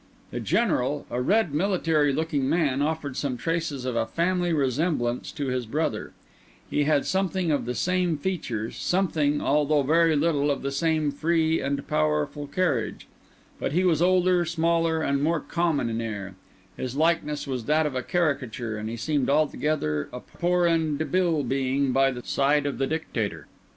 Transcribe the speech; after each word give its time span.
The 0.31 0.39
General, 0.39 1.05
a 1.11 1.21
red, 1.21 1.53
military 1.53 2.11
looking 2.11 2.49
man, 2.49 2.81
offered 2.81 3.15
some 3.15 3.37
traces 3.37 3.85
of 3.85 3.95
a 3.95 4.07
family 4.07 4.51
resemblance 4.51 5.31
to 5.33 5.49
his 5.49 5.67
brother; 5.67 6.11
he 6.71 6.85
had 6.85 7.05
something 7.05 7.51
of 7.51 7.65
the 7.65 7.75
same 7.75 8.17
features, 8.17 8.77
something, 8.77 9.41
although 9.41 9.83
very 9.83 10.15
little, 10.15 10.49
of 10.49 10.63
the 10.63 10.71
same 10.71 11.11
free 11.11 11.61
and 11.61 11.87
powerful 11.87 12.47
carriage; 12.47 13.05
but 13.59 13.73
he 13.73 13.83
was 13.83 14.01
older, 14.01 14.43
smaller, 14.43 15.03
and 15.03 15.21
more 15.21 15.39
common 15.39 15.87
in 15.87 16.01
air; 16.01 16.33
his 16.75 16.95
likeness 16.95 17.45
was 17.45 17.65
that 17.65 17.85
of 17.85 17.93
a 17.93 18.01
caricature, 18.01 18.77
and 18.79 18.89
he 18.89 18.97
seemed 18.97 19.29
altogether 19.29 20.09
a 20.11 20.19
poor 20.19 20.65
and 20.65 20.97
debile 20.97 21.43
being 21.43 21.91
by 21.91 22.09
the 22.09 22.23
side 22.25 22.65
of 22.65 22.79
the 22.79 22.87
Dictator. 22.87 23.45